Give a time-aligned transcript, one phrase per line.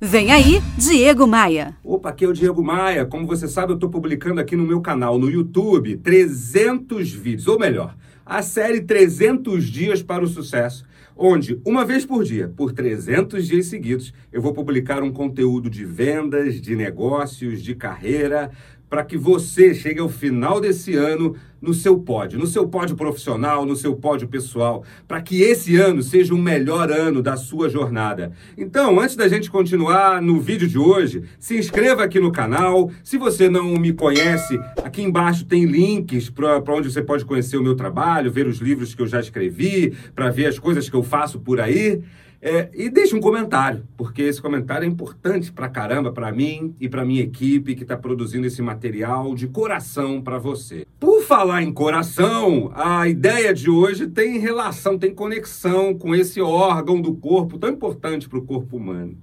[0.00, 1.74] Vem aí, Diego Maia.
[1.82, 3.04] Opa, aqui é o Diego Maia.
[3.04, 7.58] Como você sabe, eu estou publicando aqui no meu canal no YouTube 300 vídeos, ou
[7.58, 10.84] melhor, a série 300 Dias para o Sucesso,
[11.16, 15.84] onde, uma vez por dia, por 300 dias seguidos, eu vou publicar um conteúdo de
[15.84, 18.52] vendas, de negócios, de carreira,
[18.88, 23.66] para que você chegue ao final desse ano no seu pódio, no seu pódio profissional,
[23.66, 28.32] no seu pódio pessoal, para que esse ano seja o melhor ano da sua jornada.
[28.56, 32.90] Então, antes da gente continuar no vídeo de hoje, se inscreva aqui no canal.
[33.02, 37.62] Se você não me conhece, aqui embaixo tem links para onde você pode conhecer o
[37.62, 41.02] meu trabalho, ver os livros que eu já escrevi, para ver as coisas que eu
[41.02, 42.00] faço por aí.
[42.40, 46.88] É, e deixe um comentário, porque esse comentário é importante pra caramba para mim e
[46.88, 50.86] para minha equipe que está produzindo esse material de coração para você.
[51.00, 57.00] Por falar em coração, a ideia de hoje tem relação, tem conexão com esse órgão
[57.00, 59.18] do corpo tão importante para o corpo humano.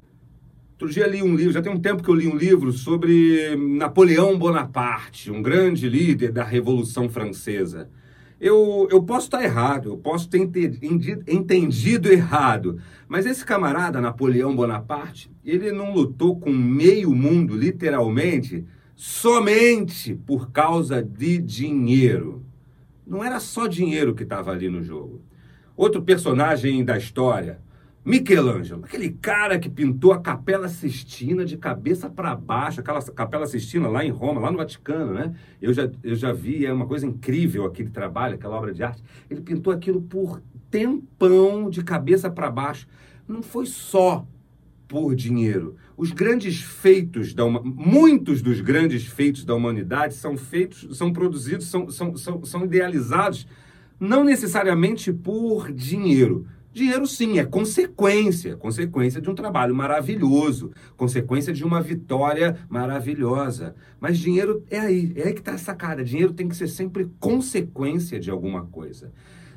[0.73, 3.55] Outro dia li um livro, já tem um tempo que eu li um livro sobre
[3.55, 7.89] Napoleão Bonaparte, um grande líder da Revolução Francesa.
[8.39, 15.31] Eu, eu posso estar errado, eu posso ter entendido errado, mas esse camarada, Napoleão Bonaparte,
[15.44, 22.44] ele não lutou com meio mundo, literalmente, somente por causa de dinheiro.
[23.08, 25.22] Não era só dinheiro que estava ali no jogo.
[25.78, 27.59] Outro personagem da história,
[28.06, 33.88] Michelangelo, aquele cara que pintou a Capela Sistina de cabeça para baixo, aquela Capela Sistina
[33.88, 35.34] lá em Roma, lá no Vaticano, né?
[35.59, 39.03] Eu já, eu já vi, é uma coisa incrível aquele trabalho, aquela obra de arte.
[39.28, 40.39] Ele pintou aquilo por
[40.70, 42.88] tempão de cabeça para baixo.
[43.28, 44.23] Não foi só
[44.88, 45.75] por dinheiro.
[45.97, 51.90] Os grandes feitos da muitos dos grandes feitos da humanidade são feitos, são produzidos, são,
[51.90, 53.47] são, são, são idealizados
[54.00, 56.45] não necessariamente por dinheiro,
[56.76, 63.73] Dinheiro, sim, é consequência, consequência de um trabalho maravilhoso, consequência de uma vitória maravilhosa.
[63.98, 66.03] Mas dinheiro é aí, é aí que está a sacada.
[66.03, 69.14] Dinheiro tem que ser sempre consequência de alguma coisa.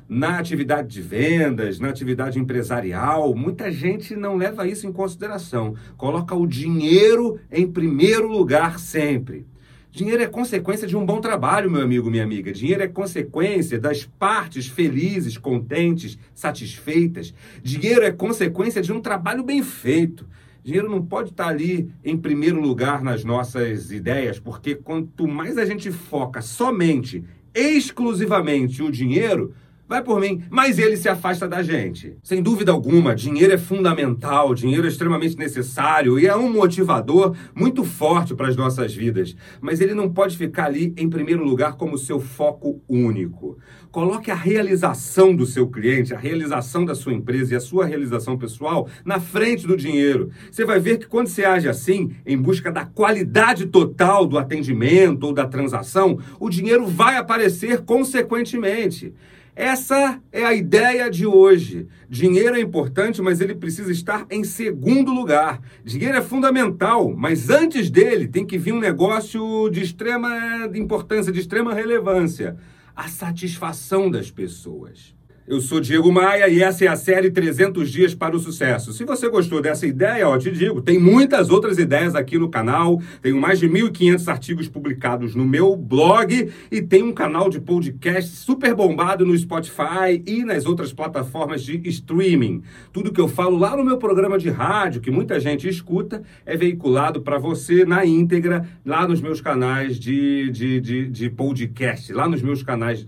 [0.07, 5.75] Na atividade de vendas, na atividade empresarial, muita gente não leva isso em consideração.
[5.97, 9.45] Coloca o dinheiro em primeiro lugar sempre.
[9.91, 12.51] Dinheiro é consequência de um bom trabalho, meu amigo, minha amiga.
[12.51, 17.33] Dinheiro é consequência das partes felizes, contentes, satisfeitas.
[17.63, 20.27] Dinheiro é consequência de um trabalho bem feito.
[20.63, 25.65] Dinheiro não pode estar ali em primeiro lugar nas nossas ideias, porque quanto mais a
[25.65, 27.23] gente foca somente,
[27.55, 29.55] exclusivamente o dinheiro,
[29.89, 32.15] Vai por mim, mas ele se afasta da gente.
[32.21, 37.83] Sem dúvida alguma, dinheiro é fundamental, dinheiro é extremamente necessário e é um motivador muito
[37.83, 39.35] forte para as nossas vidas.
[39.59, 43.57] Mas ele não pode ficar ali em primeiro lugar como seu foco único.
[43.89, 48.37] Coloque a realização do seu cliente, a realização da sua empresa e a sua realização
[48.37, 50.29] pessoal na frente do dinheiro.
[50.51, 55.23] Você vai ver que quando você age assim, em busca da qualidade total do atendimento
[55.23, 59.15] ou da transação, o dinheiro vai aparecer consequentemente.
[59.59, 61.85] Essa é a ideia de hoje.
[62.09, 65.59] Dinheiro é importante, mas ele precisa estar em segundo lugar.
[65.83, 70.31] Dinheiro é fundamental, mas antes dele tem que vir um negócio de extrema
[70.73, 72.55] importância, de extrema relevância:
[72.95, 75.13] a satisfação das pessoas.
[75.49, 78.93] Eu sou Diego Maia e essa é a série 300 Dias para o Sucesso.
[78.93, 83.01] Se você gostou dessa ideia, ó, te digo, tem muitas outras ideias aqui no canal.
[83.19, 88.29] Tenho mais de 1.500 artigos publicados no meu blog e tem um canal de podcast
[88.29, 92.61] super bombado no Spotify e nas outras plataformas de streaming.
[92.93, 96.55] Tudo que eu falo lá no meu programa de rádio, que muita gente escuta, é
[96.55, 102.29] veiculado para você na íntegra lá nos meus canais de, de, de, de podcast, lá
[102.29, 103.03] nos meus canais,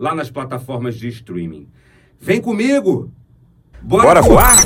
[0.00, 1.68] lá nas plataformas de streaming.
[2.18, 3.12] Vem comigo!
[3.82, 4.56] Bora, Bora voar?